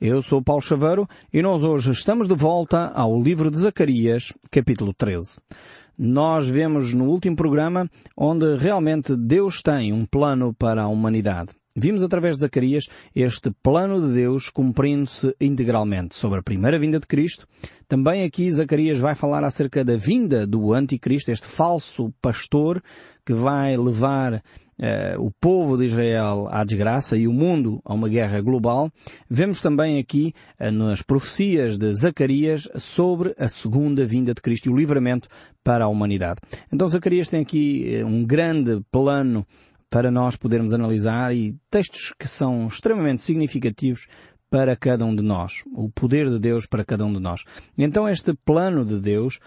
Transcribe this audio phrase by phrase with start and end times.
[0.00, 4.94] Eu sou Paulo Chaveiro e nós hoje estamos de volta ao livro de Zacarias, capítulo
[4.94, 5.40] 13.
[5.98, 11.48] Nós vemos no último programa onde realmente Deus tem um plano para a humanidade.
[11.74, 17.06] Vimos através de Zacarias este plano de Deus cumprindo-se integralmente sobre a primeira vinda de
[17.08, 17.44] Cristo.
[17.88, 22.80] Também aqui Zacarias vai falar acerca da vinda do anticristo, este falso pastor
[23.26, 24.44] que vai levar
[24.78, 28.88] Uh, o povo de Israel à desgraça e o mundo a uma guerra global,
[29.28, 34.72] vemos também aqui uh, nas profecias de Zacarias sobre a segunda vinda de Cristo e
[34.72, 35.28] o livramento
[35.64, 36.40] para a humanidade.
[36.72, 39.44] Então Zacarias tem aqui uh, um grande plano
[39.90, 44.06] para nós podermos analisar e textos que são extremamente significativos
[44.48, 47.42] para cada um de nós, o poder de Deus para cada um de nós.
[47.76, 49.40] Então este plano de Deus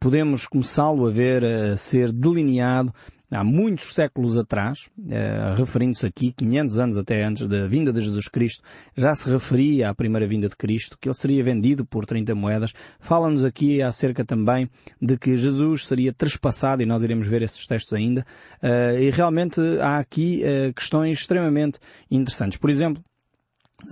[0.00, 2.90] podemos começá-lo a ver a ser delineado
[3.30, 8.28] há muitos séculos atrás, eh, referindo-se aqui 500 anos até antes da vinda de Jesus
[8.28, 8.62] Cristo,
[8.96, 12.72] já se referia à primeira vinda de Cristo, que ele seria vendido por 30 moedas.
[12.98, 14.68] Fala-nos aqui acerca também
[15.00, 18.24] de que Jesus seria trespassado, e nós iremos ver esses textos ainda,
[18.62, 21.78] eh, e realmente há aqui eh, questões extremamente
[22.10, 22.58] interessantes.
[22.58, 23.02] Por exemplo,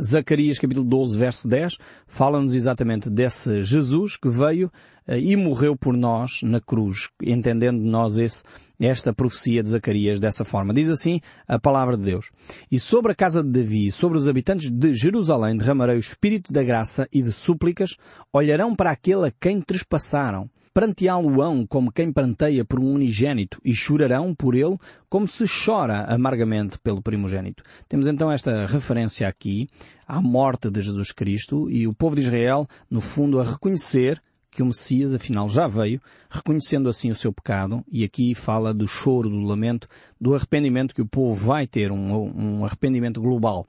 [0.02, 4.66] Zacarias capítulo 12 verso 10 fala-nos exatamente desse Jesus que veio
[5.06, 8.42] uh, e morreu por nós na cruz, entendendo nós esse,
[8.80, 10.74] esta profecia de Zacarias dessa forma.
[10.74, 12.32] Diz assim a palavra de Deus.
[12.70, 16.64] E sobre a casa de Davi, sobre os habitantes de Jerusalém, derramarei o espírito da
[16.64, 17.96] graça e de súplicas,
[18.32, 24.34] olharão para aquele a quem trespassaram pranteá-lo-ão como quem pranteia por um unigênito e chorarão
[24.34, 24.76] por ele
[25.08, 27.62] como se chora amargamente pelo primogênito.
[27.88, 29.70] Temos então esta referência aqui
[30.06, 34.62] à morte de Jesus Cristo e o povo de Israel, no fundo, a reconhecer que
[34.62, 39.30] o Messias afinal já veio, reconhecendo assim o seu pecado, e aqui fala do choro,
[39.30, 39.88] do lamento,
[40.20, 43.66] do arrependimento que o povo vai ter, um, um arrependimento global.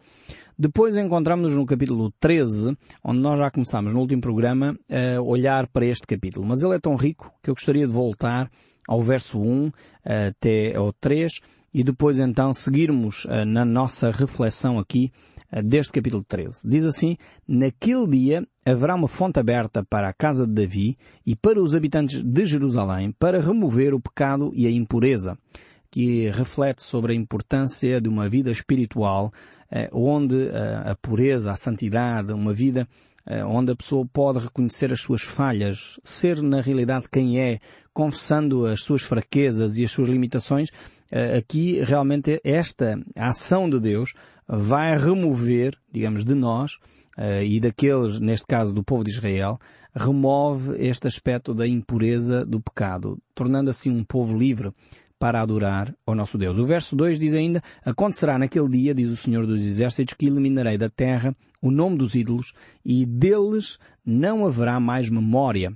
[0.60, 5.86] Depois encontramos-nos no capítulo 13, onde nós já começámos no último programa a olhar para
[5.86, 6.48] este capítulo.
[6.48, 8.50] Mas ele é tão rico que eu gostaria de voltar
[8.88, 9.72] ao verso 1
[10.04, 15.12] até ao 3 e depois então seguirmos uh, na nossa reflexão aqui
[15.54, 16.68] uh, deste capítulo 13.
[16.68, 17.18] Diz assim,
[17.48, 22.24] naquele dia haverá uma fonte aberta para a casa de Davi e para os habitantes
[22.24, 25.38] de Jerusalém para remover o pecado e a impureza
[25.90, 29.57] que reflete sobre a importância de uma vida espiritual eh,
[29.92, 32.88] onde eh, a pureza, a santidade, uma vida
[33.26, 37.60] eh, onde a pessoa pode reconhecer as suas falhas, ser na realidade quem é,
[37.94, 40.70] confessando as suas fraquezas e as suas limitações,
[41.36, 44.14] aqui realmente esta ação de Deus
[44.48, 46.74] vai remover, digamos, de nós
[47.44, 49.58] e daqueles, neste caso do povo de Israel,
[49.96, 54.72] remove este aspecto da impureza do pecado, tornando assim um povo livre
[55.20, 56.58] para adorar ao nosso Deus.
[56.58, 60.78] O verso 2 diz ainda, acontecerá naquele dia, diz o Senhor dos Exércitos, que eliminarei
[60.78, 62.54] da terra o nome dos ídolos
[62.86, 65.76] e deles não haverá mais memória.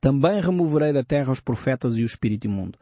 [0.00, 2.78] Também removerei da terra os profetas e o espírito imundo.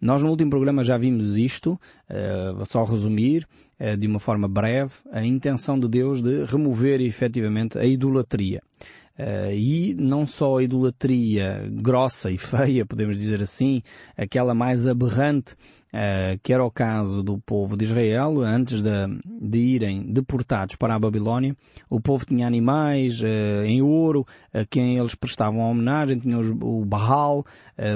[0.00, 3.46] Nós no último programa já vimos isto, uh, vou só resumir,
[3.80, 8.62] uh, de uma forma breve, a intenção de Deus de remover efetivamente a idolatria.
[9.18, 13.82] Uh, e não só a idolatria grossa e feia, podemos dizer assim,
[14.16, 15.54] aquela mais aberrante,
[15.92, 18.90] uh, que era o caso do povo de Israel, antes de,
[19.40, 21.56] de irem deportados para a Babilónia,
[21.90, 24.24] o povo tinha animais uh, em ouro,
[24.54, 27.44] a quem eles prestavam homenagem, tinha o Baal,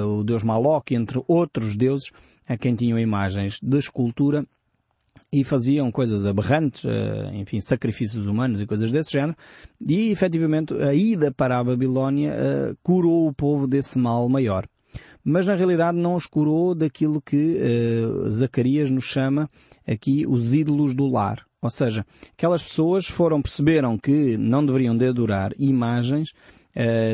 [0.05, 2.11] o deus Maloque, entre outros deuses,
[2.49, 4.44] a quem tinham imagens de escultura,
[5.32, 9.34] e faziam coisas aberrantes, eh, enfim, sacrifícios humanos e coisas desse género,
[9.81, 14.69] e efetivamente a ida para a Babilónia eh, curou o povo desse mal maior.
[15.25, 19.48] Mas na realidade não os curou daquilo que uh, Zacarias nos chama
[19.87, 21.47] aqui os ídolos do lar.
[21.62, 22.04] Ou seja,
[22.37, 26.32] aquelas pessoas foram, perceberam que não deveriam de adorar imagens,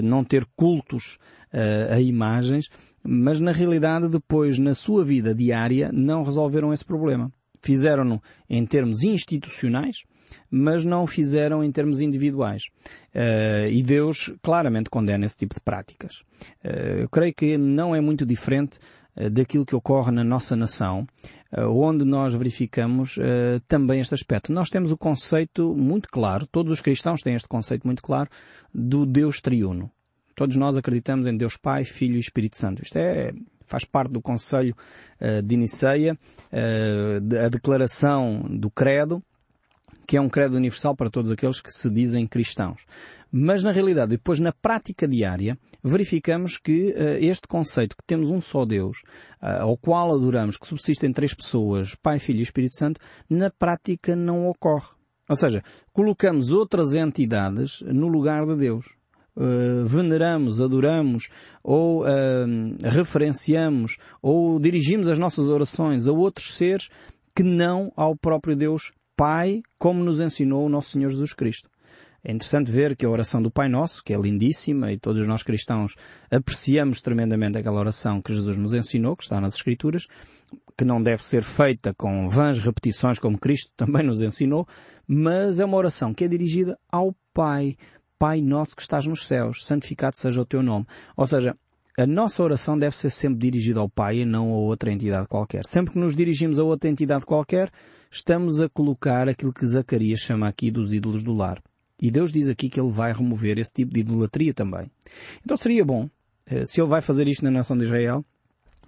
[0.03, 1.19] não ter cultos
[1.91, 2.71] a imagens,
[3.05, 7.31] mas na realidade depois na sua vida diária não resolveram esse problema.
[7.63, 9.99] Fizeram-no em termos institucionais,
[10.51, 12.65] mas não fizeram em termos individuais.
[13.15, 16.23] Uh, e Deus claramente condena esse tipo de práticas.
[16.65, 18.79] Uh, eu creio que não é muito diferente
[19.17, 21.06] uh, daquilo que ocorre na nossa nação,
[21.50, 23.19] onde nós verificamos
[23.67, 24.53] também este aspecto.
[24.53, 28.29] Nós temos o conceito muito claro, todos os cristãos têm este conceito muito claro,
[28.75, 29.91] do Deus triuno.
[30.37, 32.82] Todos nós acreditamos em Deus Pai, Filho e Espírito Santo.
[32.82, 33.32] Isto é
[33.69, 34.75] faz parte do Conselho
[35.20, 36.19] uh, de Niceia,
[36.53, 39.23] uh, a declaração do credo,
[40.06, 42.87] que é um credo universal para todos aqueles que se dizem cristãos.
[43.31, 48.41] Mas na realidade, depois na prática diária, verificamos que uh, este conceito que temos um
[48.41, 49.03] só Deus,
[49.43, 53.50] uh, ao qual adoramos, que subsiste em três pessoas, Pai, Filho e Espírito Santo, na
[53.50, 54.88] prática não ocorre.
[55.29, 55.62] Ou seja,
[55.93, 58.97] colocamos outras entidades no lugar de Deus.
[59.40, 61.29] Uh, veneramos, adoramos
[61.62, 62.06] ou uh,
[62.82, 66.88] referenciamos ou dirigimos as nossas orações a outros seres
[67.37, 71.70] que não ao próprio Deus Pai, como nos ensinou o nosso Senhor Jesus Cristo.
[72.25, 75.43] É interessante ver que a oração do Pai Nosso, que é lindíssima e todos nós
[75.43, 75.94] cristãos
[76.31, 80.06] apreciamos tremendamente aquela oração que Jesus nos ensinou, que está nas Escrituras,
[80.76, 84.67] que não deve ser feita com vãs repetições como Cristo também nos ensinou,
[85.06, 87.76] mas é uma oração que é dirigida ao Pai.
[88.19, 90.87] Pai Nosso que estás nos céus, santificado seja o teu nome.
[91.17, 91.56] Ou seja,
[91.97, 95.65] a nossa oração deve ser sempre dirigida ao Pai e não a outra entidade qualquer.
[95.65, 97.73] Sempre que nos dirigimos a outra entidade qualquer,
[98.11, 101.62] estamos a colocar aquilo que Zacarias chama aqui dos ídolos do lar.
[102.00, 104.91] E Deus diz aqui que Ele vai remover esse tipo de idolatria também.
[105.44, 106.09] Então seria bom,
[106.47, 108.25] eh, se Ele vai fazer isto na nação de Israel,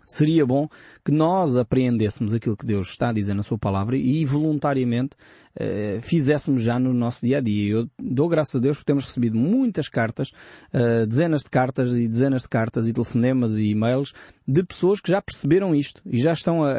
[0.07, 0.69] seria bom
[1.05, 5.17] que nós apreendêssemos aquilo que Deus está a dizer na Sua palavra e voluntariamente
[5.57, 7.73] eh, fizéssemos já no nosso dia a dia.
[7.73, 10.31] Eu dou graças a Deus porque temos recebido muitas cartas,
[10.73, 14.13] uh, dezenas de cartas e dezenas de cartas e telefonemas e e-mails
[14.47, 16.73] de pessoas que já perceberam isto e já estão a,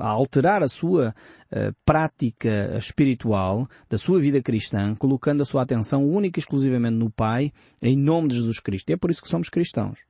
[0.00, 1.14] a alterar a sua
[1.52, 7.10] uh, prática espiritual da sua vida cristã, colocando a sua atenção única e exclusivamente no
[7.10, 8.90] Pai, em nome de Jesus Cristo.
[8.90, 10.09] E é por isso que somos cristãos.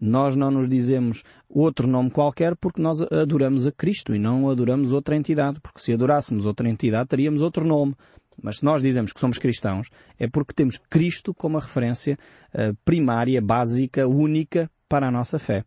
[0.00, 4.92] Nós não nos dizemos outro nome qualquer porque nós adoramos a Cristo e não adoramos
[4.92, 7.94] outra entidade, porque se adorássemos outra entidade teríamos outro nome.
[8.42, 12.18] Mas se nós dizemos que somos cristãos, é porque temos Cristo como a referência
[12.54, 15.64] uh, primária, básica, única para a nossa fé.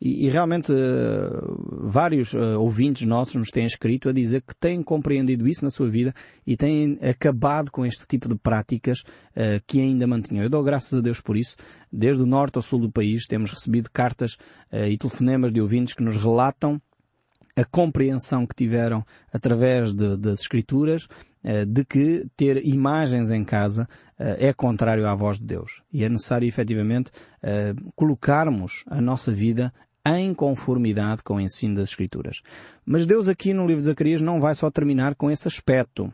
[0.00, 4.80] E, e realmente uh, vários uh, ouvintes nossos nos têm escrito a dizer que têm
[4.80, 6.14] compreendido isso na sua vida
[6.46, 10.44] e têm acabado com este tipo de práticas uh, que ainda mantinham.
[10.44, 11.56] Eu dou graças a Deus por isso.
[11.92, 14.36] Desde o norte ao sul do país temos recebido cartas
[14.72, 16.80] e telefonemas de ouvintes que nos relatam
[17.56, 21.06] a compreensão que tiveram através de, das escrituras
[21.66, 23.88] de que ter imagens em casa
[24.18, 25.80] é contrário à voz de Deus.
[25.90, 27.10] E é necessário efetivamente
[27.96, 29.72] colocarmos a nossa vida
[30.06, 32.42] em conformidade com o ensino das Escrituras.
[32.84, 36.12] Mas Deus aqui no livro de Zacarias não vai só terminar com esse aspecto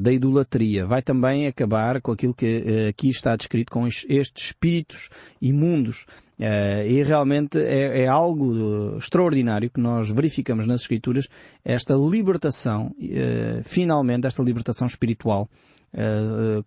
[0.00, 5.08] da idolatria, vai também acabar com aquilo que aqui está descrito com estes espíritos
[5.40, 6.06] imundos.
[6.38, 11.28] Uh, e realmente é, é algo extraordinário que nós verificamos nas Escrituras,
[11.64, 12.94] esta libertação,
[13.62, 15.48] finalmente esta libertação espiritual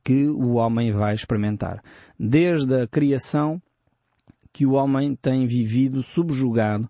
[0.06, 1.84] que o homem vai experimentar.
[2.18, 3.62] Desde a criação
[4.54, 6.90] que o homem tem vivido subjugado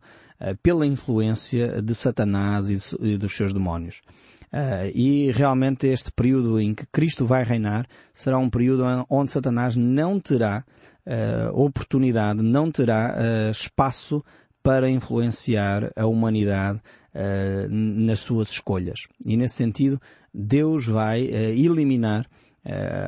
[0.61, 4.01] pela influência de Satanás e dos seus demónios.
[4.51, 9.75] Uh, e realmente este período em que Cristo vai reinar será um período onde Satanás
[9.75, 10.63] não terá
[11.05, 13.15] uh, oportunidade, não terá
[13.51, 14.23] espaço
[14.63, 16.81] para influenciar a humanidade
[17.69, 19.07] nas suas escolhas.
[19.25, 19.99] E nesse sentido,
[20.33, 22.27] Deus vai eliminar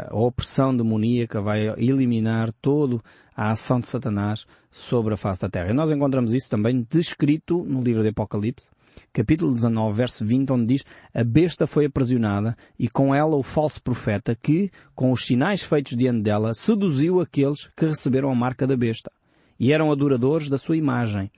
[0.09, 3.03] a opressão demoníaca, vai eliminar todo
[3.36, 5.69] a ação de Satanás sobre a face da terra.
[5.69, 8.69] E nós encontramos isso também descrito no livro de Apocalipse,
[9.13, 13.81] capítulo 19, verso 20, onde diz a besta foi aprisionada e com ela o falso
[13.81, 18.77] profeta que, com os sinais feitos diante dela, seduziu aqueles que receberam a marca da
[18.77, 19.12] besta
[19.59, 21.31] e eram adoradores da sua imagem.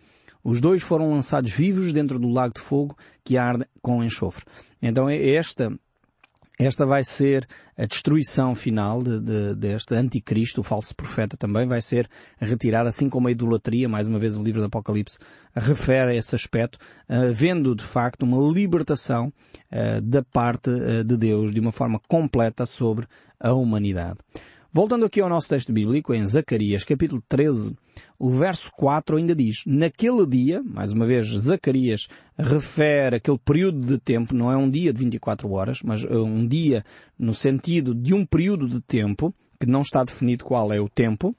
[0.44, 4.46] Os dois foram lançados vivos dentro do lago de fogo que arde com enxofre.
[4.82, 5.72] Então esta
[6.66, 7.48] esta vai ser
[7.78, 12.08] a destruição final de, de, deste anticristo, o falso profeta também vai ser
[12.40, 15.18] retirado, assim como a idolatria, mais uma vez o livro do Apocalipse
[15.56, 16.78] refere a esse aspecto,
[17.10, 19.34] havendo de facto uma libertação
[19.72, 23.08] uh, da parte uh, de Deus de uma forma completa sobre
[23.40, 24.20] a humanidade.
[24.74, 27.76] Voltando aqui ao nosso texto bíblico, em Zacarias capítulo 13,
[28.18, 33.98] o verso 4 ainda diz, naquele dia, mais uma vez Zacarias refere aquele período de
[33.98, 36.86] tempo, não é um dia de 24 horas, mas é um dia
[37.20, 41.36] no sentido de um período de tempo, que não está definido qual é o tempo.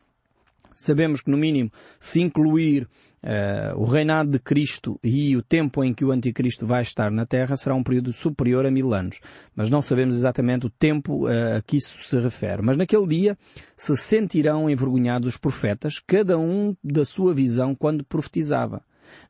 [0.75, 2.87] Sabemos que no mínimo, se incluir
[3.23, 7.25] uh, o reinado de Cristo e o tempo em que o anticristo vai estar na
[7.25, 9.21] Terra será um período superior a mil anos.
[9.55, 12.63] Mas não sabemos exatamente o tempo uh, a que isso se refere.
[12.63, 13.39] Mas naquele dia
[13.77, 18.83] se sentirão envergonhados os profetas, cada um da sua visão quando profetizava.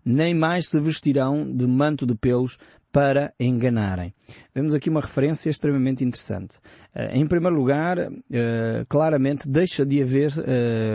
[0.05, 2.59] Nem mais se vestirão de manto de pelos
[2.93, 4.15] para enganarem.
[4.55, 6.59] Vemos aqui uma referência extremamente interessante.
[6.95, 7.97] Uh, em primeiro lugar,
[8.89, 10.31] claramente deixa de haver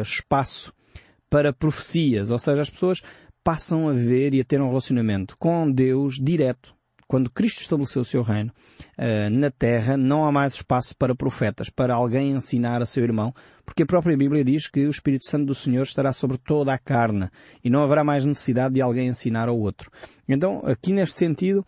[0.03, 0.71] espaço
[1.29, 3.01] para profecias, ou seja, as pessoas
[3.43, 6.75] passam a ver e a ter um relacionamento com Deus direto.
[7.07, 8.51] Quando Cristo estabeleceu o seu reino
[8.97, 13.33] uh, na terra, não há mais espaço para profetas, para alguém ensinar a seu irmão,
[13.65, 16.77] porque a própria Bíblia diz que o Espírito Santo do Senhor estará sobre toda a
[16.77, 17.29] carne
[17.63, 19.89] e não haverá mais necessidade de alguém ensinar ao outro.
[20.27, 21.65] Então, aqui neste sentido,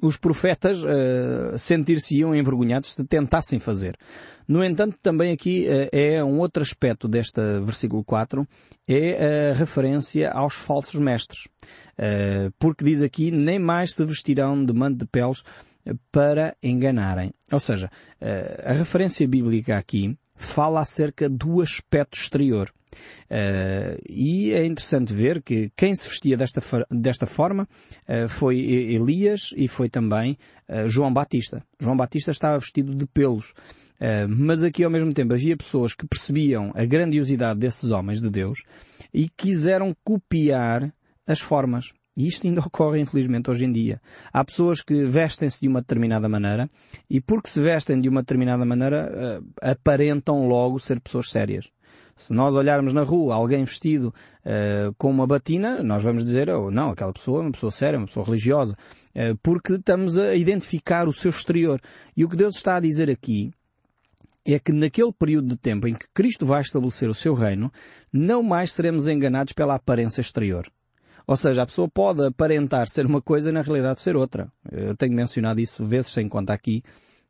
[0.00, 3.96] os profetas uh, sentir-se-iam envergonhados se tentassem fazer.
[4.46, 8.46] No entanto, também aqui uh, é um outro aspecto deste versículo 4,
[8.86, 11.44] é a referência aos falsos mestres.
[11.98, 15.42] Uh, porque diz aqui, nem mais se vestirão de manto de peles
[16.10, 17.32] para enganarem.
[17.52, 17.90] Ou seja,
[18.64, 22.72] a referência bíblica aqui fala acerca do aspecto exterior.
[23.30, 26.60] Uh, e é interessante ver que quem se vestia desta,
[26.90, 27.68] desta forma
[28.08, 30.38] uh, foi Elias e foi também
[30.68, 31.64] uh, João Batista.
[31.80, 33.52] João Batista estava vestido de pelos.
[34.28, 38.62] mas aqui ao mesmo tempo havia pessoas que percebiam a grandiosidade desses homens de Deus
[39.12, 40.92] e quiseram copiar
[41.26, 41.92] as formas.
[42.16, 44.00] E isto ainda ocorre, infelizmente, hoje em dia.
[44.32, 46.70] Há pessoas que vestem-se de uma determinada maneira
[47.08, 51.70] e porque se vestem de uma determinada maneira, aparentam logo ser pessoas sérias.
[52.16, 56.70] Se nós olharmos na rua alguém vestido uh, com uma batina, nós vamos dizer, oh,
[56.70, 58.76] não, aquela pessoa é uma pessoa séria, uma pessoa religiosa,
[59.14, 61.80] uh, porque estamos a identificar o seu exterior.
[62.16, 63.50] E o que Deus está a dizer aqui
[64.46, 67.72] é que naquele período de tempo em que Cristo vai estabelecer o seu reino,
[68.12, 70.68] não mais seremos enganados pela aparência exterior.
[71.26, 74.48] Ou seja, a pessoa pode aparentar ser uma coisa e na realidade ser outra.
[74.70, 76.82] Eu tenho mencionado isso vezes sem conta aqui.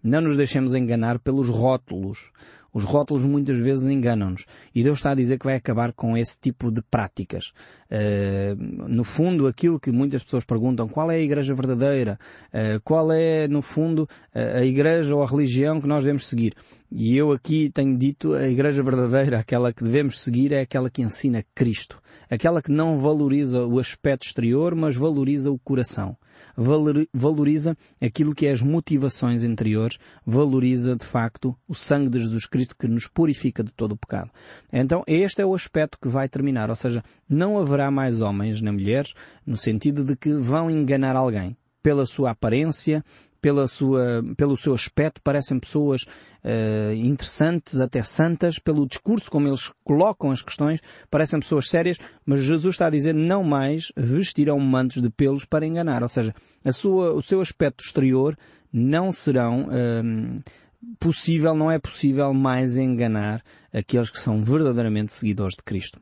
[0.04, 2.30] Não nos deixemos enganar pelos rótulos.
[2.75, 4.44] Os rótulos muitas vezes enganam-nos.
[4.75, 7.52] E Deus está a dizer que vai acabar com esse tipo de práticas.
[7.88, 12.18] Uh, no fundo, aquilo que muitas pessoas perguntam, qual é a igreja verdadeira?
[12.52, 16.52] Uh, qual é, no fundo, a igreja ou a religião que nós devemos seguir?
[16.92, 21.00] E eu aqui tenho dito, a igreja verdadeira, aquela que devemos seguir, é aquela que
[21.00, 21.99] ensina Cristo.
[22.28, 26.14] Aquela que não valoriza o aspecto exterior, mas valoriza o coração
[26.56, 32.76] valoriza aquilo que é as motivações interiores, valoriza de facto o sangue de Jesus Cristo
[32.78, 34.30] que nos purifica de todo o pecado.
[34.73, 38.73] Então este é o aspecto que vai terminar, ou seja, não haverá mais homens nem
[38.73, 39.14] mulheres
[39.46, 43.04] no sentido de que vão enganar alguém pela sua aparência,
[43.45, 46.05] pela sua, pelo seu aspecto, parecem pessoas
[46.43, 52.41] uh, interessantes, até santas, pelo discurso como eles colocam as questões, parecem pessoas sérias, mas
[52.41, 56.03] Jesus está a dizer não mais vestirão mantos de pelos para enganar.
[56.03, 56.35] Ou seja,
[56.65, 58.35] a sua, o seu aspecto exterior
[58.73, 60.43] não serão uh,
[60.99, 66.01] possível, não é possível mais enganar aqueles que são verdadeiramente seguidores de Cristo.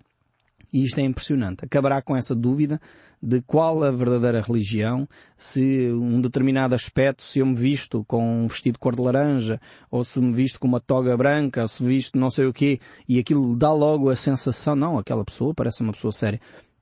[0.73, 1.65] E isto é impressionante.
[1.65, 2.81] Acabará com essa dúvida
[3.23, 8.49] de qual a verdadeira religião, se um determinado aspecto, se eu me visto com um
[8.49, 12.19] vestido cor de laranja, ou se me visto com uma toga branca, ou se visto
[12.19, 15.93] não sei o quê, e aquilo dá logo a sensação, não, aquela pessoa parece uma
[15.93, 16.41] pessoa séria.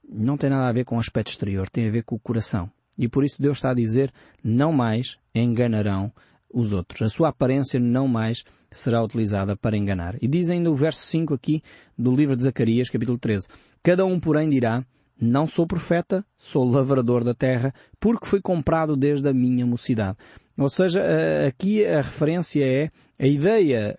[0.09, 2.71] Não tem nada a ver com o aspecto exterior, tem a ver com o coração.
[2.99, 6.11] E por isso Deus está a dizer, não mais enganarão
[6.53, 7.03] os outros.
[7.03, 10.17] A sua aparência não mais será utilizada para enganar.
[10.23, 11.63] E diz ainda o verso 5 aqui
[11.99, 13.49] do livro de Zacarias, capítulo 13.
[13.83, 14.85] Cada um, porém, dirá,
[15.21, 20.17] não sou profeta, sou lavrador da terra, porque fui comprado desde a minha mocidade.
[20.57, 21.03] Ou seja,
[21.47, 23.97] aqui a referência é a ideia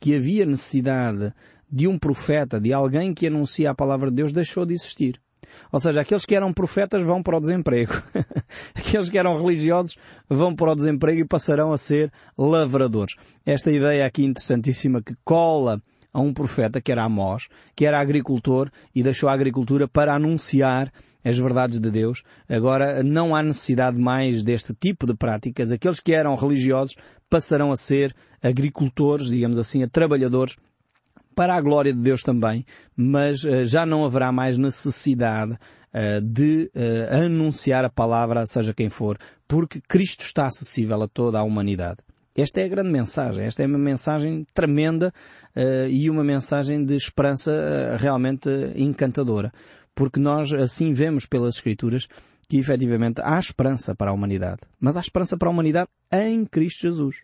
[0.00, 1.32] que havia necessidade
[1.70, 5.20] de um profeta, de alguém que anuncia a palavra de Deus, deixou de existir.
[5.72, 7.92] Ou seja, aqueles que eram profetas vão para o desemprego.
[8.74, 9.96] aqueles que eram religiosos
[10.28, 13.14] vão para o desemprego e passarão a ser lavradores.
[13.44, 15.80] Esta ideia aqui interessantíssima que cola
[16.12, 20.92] a um profeta que era Amós, que era agricultor e deixou a agricultura para anunciar
[21.24, 22.22] as verdades de Deus.
[22.48, 25.70] Agora não há necessidade mais deste tipo de práticas.
[25.70, 26.96] Aqueles que eram religiosos
[27.28, 30.56] passarão a ser agricultores, digamos assim, a trabalhadores
[31.34, 36.70] para a glória de Deus também, mas uh, já não haverá mais necessidade uh, de
[36.74, 41.98] uh, anunciar a palavra, seja quem for, porque Cristo está acessível a toda a humanidade.
[42.40, 43.44] Esta é a grande mensagem.
[43.44, 45.12] Esta é uma mensagem tremenda
[45.54, 49.52] uh, e uma mensagem de esperança uh, realmente encantadora.
[49.94, 52.08] Porque nós assim vemos pelas Escrituras
[52.48, 54.60] que efetivamente há esperança para a humanidade.
[54.80, 57.22] Mas há esperança para a humanidade em Cristo Jesus.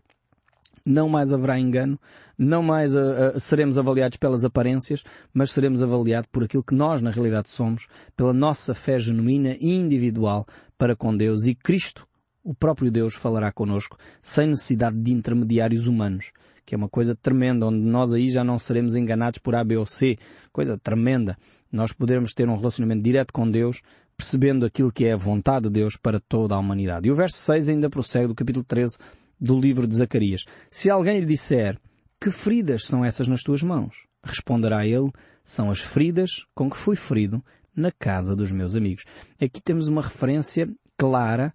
[0.84, 1.98] Não mais haverá engano,
[2.38, 7.10] não mais uh, seremos avaliados pelas aparências, mas seremos avaliados por aquilo que nós na
[7.10, 10.46] realidade somos, pela nossa fé genuína e individual
[10.78, 11.46] para com Deus.
[11.46, 12.06] E Cristo
[12.46, 16.30] o próprio Deus falará connosco sem necessidade de intermediários humanos,
[16.64, 19.76] que é uma coisa tremenda, onde nós aí já não seremos enganados por A, B
[19.76, 20.16] ou C,
[20.52, 21.36] coisa tremenda.
[21.72, 23.82] Nós poderemos ter um relacionamento direto com Deus,
[24.16, 27.08] percebendo aquilo que é a vontade de Deus para toda a humanidade.
[27.08, 28.96] E o verso 6 ainda prossegue do capítulo 13
[29.40, 30.44] do livro de Zacarias.
[30.70, 31.76] Se alguém lhe disser,
[32.20, 34.06] que feridas são essas nas tuas mãos?
[34.22, 35.10] Responderá ele,
[35.44, 39.04] são as feridas com que fui ferido na casa dos meus amigos.
[39.40, 41.52] Aqui temos uma referência clara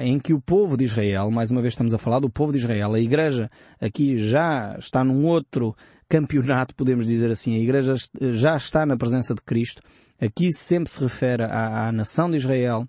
[0.00, 2.58] em que o povo de Israel, mais uma vez estamos a falar do povo de
[2.58, 5.74] Israel, a Igreja aqui já está num outro
[6.08, 7.94] campeonato, podemos dizer assim, a Igreja
[8.32, 9.82] já está na presença de Cristo,
[10.20, 12.86] aqui sempre se refere à, à nação de Israel,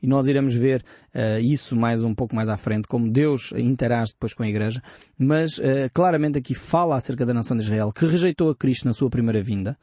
[0.00, 4.12] e nós iremos ver uh, isso mais um pouco mais à frente, como Deus interage
[4.12, 4.82] depois com a Igreja,
[5.18, 8.92] mas uh, claramente aqui fala acerca da nação de Israel, que rejeitou a Cristo na
[8.92, 9.76] sua primeira vinda,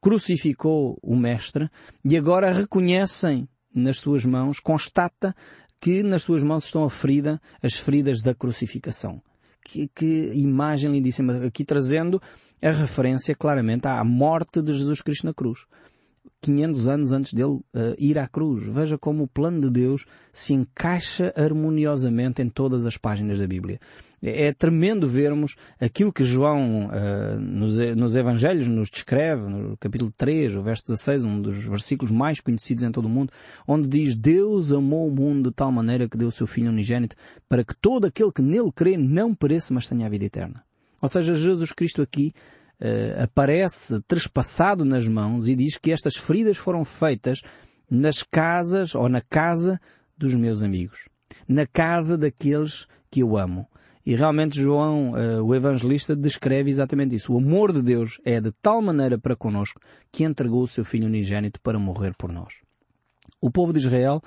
[0.00, 1.70] crucificou o Mestre
[2.04, 5.34] e agora reconhecem nas suas mãos, constata
[5.80, 9.20] que nas suas mãos estão a ferida, as feridas da crucificação.
[9.64, 12.20] Que, que imagem lindíssima, aqui trazendo
[12.62, 15.66] a referência claramente à morte de Jesus Cristo na cruz.
[16.42, 17.64] 500 anos antes dele uh,
[17.96, 18.66] ir à cruz.
[18.66, 23.78] Veja como o plano de Deus se encaixa harmoniosamente em todas as páginas da Bíblia.
[24.20, 30.12] É, é tremendo vermos aquilo que João uh, nos, nos, Evangelhos nos descreve, no capítulo
[30.16, 33.32] 3, o verso 16, um dos versículos mais conhecidos em todo o mundo,
[33.66, 37.14] onde diz Deus amou o mundo de tal maneira que deu o seu Filho unigênito
[37.48, 40.64] para que todo aquele que nele crê não pereça, mas tenha a vida eterna.
[41.00, 42.32] Ou seja, Jesus Cristo aqui
[42.82, 47.40] uh, aparece trespassado nas mãos e diz que estas feridas foram feitas
[47.88, 49.80] nas casas ou na casa
[50.18, 51.08] dos meus amigos,
[51.46, 53.66] na casa daqueles que eu amo.
[54.04, 57.32] E realmente João, uh, o evangelista, descreve exatamente isso.
[57.32, 61.06] O amor de Deus é de tal maneira para conosco que entregou o seu Filho
[61.06, 62.54] unigênito para morrer por nós.
[63.40, 64.20] O povo de Israel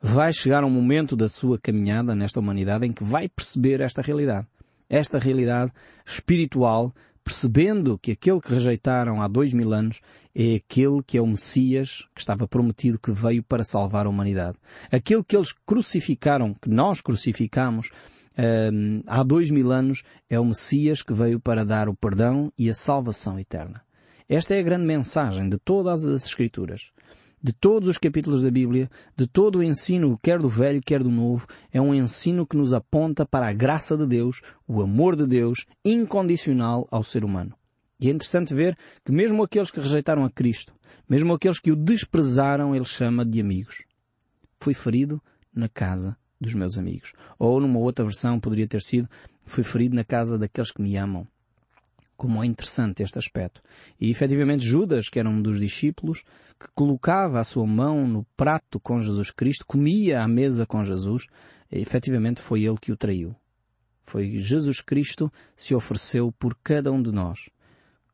[0.00, 4.02] vai chegar a um momento da sua caminhada nesta humanidade em que vai perceber esta
[4.02, 4.46] realidade.
[4.90, 5.72] Esta realidade
[6.04, 6.92] espiritual
[7.24, 10.00] percebendo que aquele que rejeitaram há dois mil anos
[10.34, 14.58] é aquele que é o Messias que estava prometido que veio para salvar a humanidade.
[14.90, 17.90] Aquele que eles crucificaram, que nós crucificamos
[18.72, 22.70] um, há dois mil anos, é o Messias que veio para dar o perdão e
[22.70, 23.82] a salvação eterna.
[24.28, 26.90] Esta é a grande mensagem de todas as Escrituras
[27.42, 31.10] de todos os capítulos da Bíblia, de todo o ensino, quer do Velho, quer do
[31.10, 35.26] Novo, é um ensino que nos aponta para a graça de Deus, o amor de
[35.26, 37.54] Deus, incondicional ao ser humano.
[37.98, 40.72] E é interessante ver que mesmo aqueles que rejeitaram a Cristo,
[41.08, 43.84] mesmo aqueles que o desprezaram, ele chama de amigos.
[44.60, 45.20] Fui ferido
[45.52, 47.12] na casa dos meus amigos.
[47.38, 49.08] Ou numa outra versão poderia ter sido,
[49.44, 51.26] fui ferido na casa daqueles que me amam.
[52.22, 53.60] Como é interessante este aspecto.
[54.00, 56.22] E efetivamente Judas, que era um dos discípulos,
[56.56, 61.26] que colocava a sua mão no prato com Jesus Cristo, comia à mesa com Jesus,
[61.68, 63.34] efetivamente foi ele que o traiu.
[64.04, 67.50] Foi Jesus Cristo se ofereceu por cada um de nós,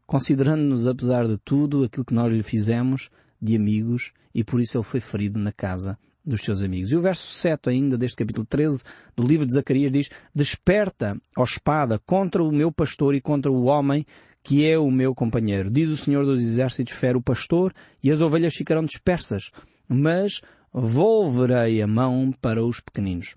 [0.07, 4.85] considerando-nos, apesar de tudo, aquilo que nós lhe fizemos de amigos, e por isso ele
[4.85, 6.93] foi ferido na casa dos seus amigos.
[6.93, 8.85] E o verso 7 ainda deste capítulo 13
[9.17, 13.65] do livro de Zacarias diz, Desperta, ó espada, contra o meu pastor e contra o
[13.65, 14.05] homem
[14.43, 15.71] que é o meu companheiro.
[15.71, 19.51] Diz o Senhor dos Exércitos, fere o pastor e as ovelhas ficarão dispersas,
[19.89, 20.41] mas
[20.73, 23.37] volverei a mão para os pequeninos.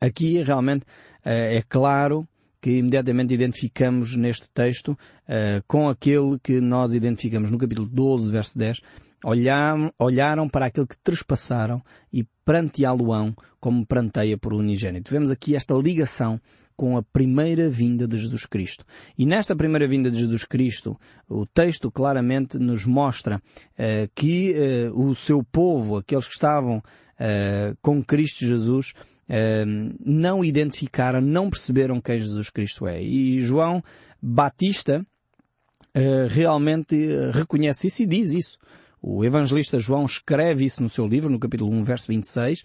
[0.00, 0.84] Aqui realmente
[1.24, 2.26] eh, é claro
[2.62, 8.56] que imediatamente identificamos neste texto uh, com aquele que nós identificamos no capítulo 12, verso
[8.56, 8.80] 10,
[9.24, 15.10] olharam, olharam para aquele que trespassaram e pranteá-lo-ão como pranteia por unigênito.
[15.10, 16.40] Vemos aqui esta ligação
[16.76, 18.84] com a primeira vinda de Jesus Cristo.
[19.18, 20.96] E nesta primeira vinda de Jesus Cristo,
[21.28, 24.54] o texto claramente nos mostra uh, que
[24.92, 28.94] uh, o seu povo, aqueles que estavam uh, com Cristo Jesus,
[30.00, 33.02] não identificaram, não perceberam quem Jesus Cristo é.
[33.02, 33.82] E João
[34.20, 35.06] Batista
[36.30, 36.94] realmente
[37.32, 38.58] reconhece isso e diz isso.
[39.00, 42.62] O evangelista João escreve isso no seu livro, no capítulo 1, verso 26,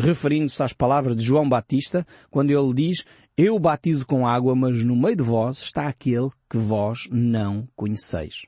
[0.00, 3.04] referindo-se às palavras de João Batista, quando ele diz,
[3.36, 8.46] eu batizo com água, mas no meio de vós está aquele que vós não conheceis.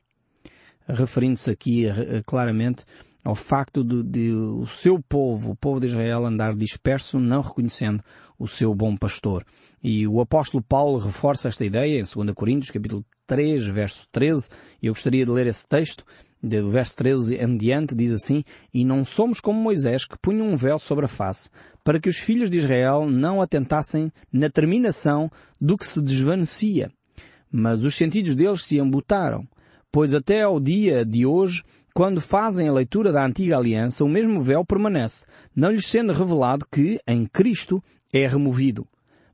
[0.87, 1.87] Referindo-se aqui
[2.25, 2.85] claramente
[3.25, 8.03] ao facto de, de, o seu povo, o povo de Israel, andar disperso, não reconhecendo
[8.37, 9.43] o seu bom pastor.
[9.83, 14.85] E o apóstolo Paulo reforça esta ideia em 2 Coríntios, capítulo 3, verso 13, e
[14.85, 16.05] eu gostaria de ler esse texto,
[16.43, 20.55] do verso 13 em diante, diz assim, E não somos como Moisés, que punha um
[20.55, 21.49] véu sobre a face,
[21.83, 26.91] para que os filhos de Israel não atentassem na terminação do que se desvanecia.
[27.51, 29.47] Mas os sentidos deles se embutaram,
[29.91, 31.63] pois até ao dia de hoje,
[31.95, 36.67] quando fazem a leitura da antiga aliança, o mesmo véu permanece, não lhes sendo revelado
[36.69, 37.81] que, em Cristo,
[38.11, 38.85] é removido.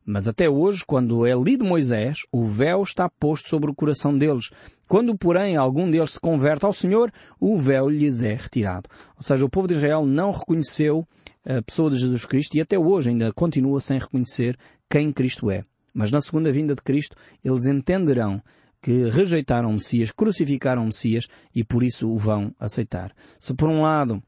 [0.05, 4.51] Mas até hoje, quando é lido Moisés, o véu está posto sobre o coração deles.
[4.87, 8.87] Quando, porém, algum deles se converte ao Senhor, o véu lhes é retirado.
[9.15, 11.07] Ou seja, o povo de Israel não reconheceu
[11.43, 14.55] a pessoa de Jesus Cristo e até hoje ainda continua sem reconhecer
[14.87, 15.65] quem Cristo é.
[15.91, 18.39] Mas na segunda vinda de Cristo eles entenderão
[18.81, 23.13] que rejeitaram o Messias, crucificaram o Messias e por isso o vão aceitar.
[23.39, 24.21] Se por um lado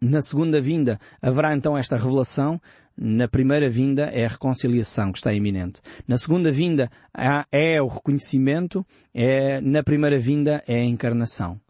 [0.00, 2.60] na segunda vinda haverá então esta revelação,
[2.96, 5.80] na primeira vinda é a reconciliação que está iminente.
[6.06, 6.90] Na segunda vinda
[7.52, 11.60] é o reconhecimento, é, na primeira vinda é a encarnação.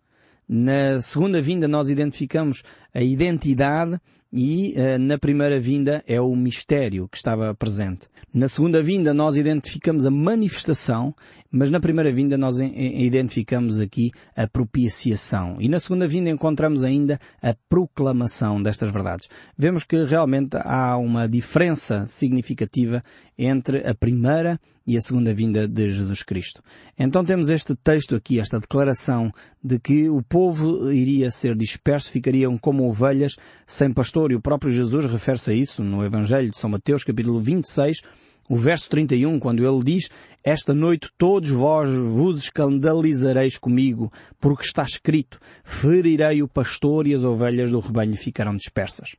[0.49, 2.63] Na segunda vinda nós identificamos
[2.95, 4.01] a identidade
[4.33, 8.07] e uh, na primeira vinda é o mistério que estava presente.
[8.33, 11.15] Na segunda vinda nós identificamos a manifestação,
[11.51, 15.57] mas na primeira vinda nós identificamos aqui a propiciação.
[15.59, 19.29] E na segunda vinda encontramos ainda a proclamação destas verdades.
[19.57, 23.03] Vemos que realmente há uma diferença significativa
[23.39, 26.63] entre a primeira e a segunda vinda de Jesus Cristo.
[26.99, 32.59] Então temos este texto aqui, esta declaração de que o povo iria ser disperso, ficariam
[32.59, 33.37] como ovelhas
[33.67, 34.31] sem pastor.
[34.31, 38.03] E o próprio Jesus refere-se a isso no Evangelho de São Mateus, capítulo 26,
[38.49, 40.09] o verso 31, quando ele diz,
[40.43, 44.11] esta noite todos vós vos escandalizareis comigo,
[44.41, 49.17] porque está escrito, ferirei o pastor e as ovelhas do rebanho ficarão dispersas.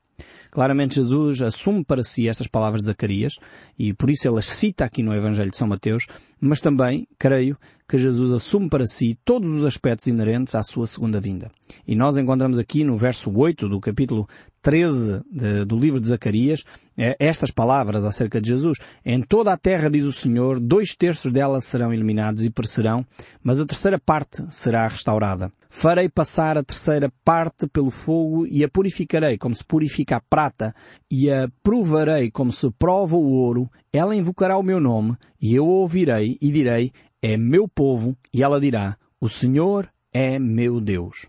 [0.52, 3.36] Claramente Jesus assume para si estas palavras de Zacarias
[3.78, 6.06] e por isso ele as cita aqui no Evangelho de São Mateus,
[6.40, 7.58] mas também, creio,
[7.88, 11.52] que Jesus assume para si todos os aspectos inerentes à sua segunda vinda.
[11.88, 14.28] E nós encontramos aqui no verso 8 do capítulo
[14.62, 16.64] 13 de, do livro de Zacarias
[16.98, 18.78] é, estas palavras acerca de Jesus.
[19.06, 23.06] Em toda a terra, diz o Senhor, dois terços dela serão eliminados e perecerão,
[23.42, 25.52] mas a terceira parte será restaurada.
[25.70, 30.74] Farei passar a terceira parte pelo fogo e a purificarei como se purifica a prata
[31.12, 33.70] e a provarei como se prova o ouro.
[33.94, 36.92] Ela invocará o meu nome e eu ouvirei e direi,
[37.22, 41.28] é meu povo, e ela dirá, o Senhor é meu Deus.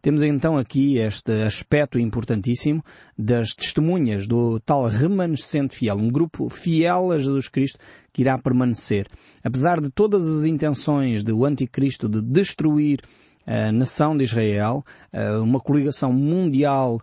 [0.00, 2.82] Temos então aqui este aspecto importantíssimo
[3.18, 7.78] das testemunhas do tal remanescente fiel, um grupo fiel a Jesus Cristo
[8.12, 9.06] que irá permanecer.
[9.42, 13.00] Apesar de todas as intenções do anticristo de destruir
[13.46, 14.84] a nação de Israel,
[15.42, 17.00] uma coligação mundial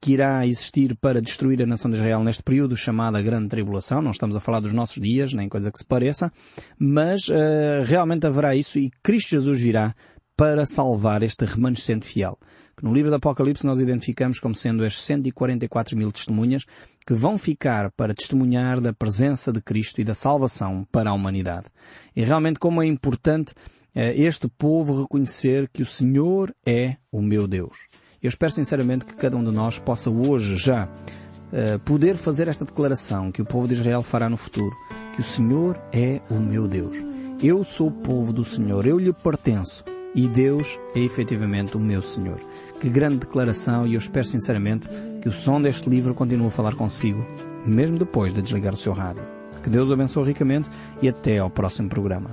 [0.00, 4.00] que irá existir para destruir a nação de Israel neste período chamado Grande Tribulação.
[4.00, 6.32] Não estamos a falar dos nossos dias, nem coisa que se pareça,
[6.78, 7.28] mas
[7.84, 9.94] realmente haverá isso e Cristo Jesus virá
[10.38, 12.38] para salvar este remanescente fiel.
[12.76, 16.64] Que no livro do Apocalipse nós identificamos como sendo as 144 mil testemunhas
[17.04, 21.66] que vão ficar para testemunhar da presença de Cristo e da salvação para a humanidade.
[22.14, 23.52] E realmente como é importante
[23.92, 27.76] este povo reconhecer que o Senhor é o meu Deus.
[28.22, 32.64] Eu espero sinceramente que cada um de nós possa hoje já uh, poder fazer esta
[32.64, 34.76] declaração que o povo de Israel fará no futuro,
[35.16, 36.96] que o Senhor é o meu Deus.
[37.42, 42.02] Eu sou o povo do Senhor, eu lhe pertenço e Deus é efetivamente o meu
[42.02, 42.38] Senhor.
[42.80, 44.88] Que grande declaração e eu espero sinceramente
[45.20, 47.26] que o som deste livro continue a falar consigo,
[47.66, 49.24] mesmo depois de desligar o seu rádio.
[49.62, 50.70] Que Deus o abençoe ricamente
[51.02, 52.30] e até ao próximo programa.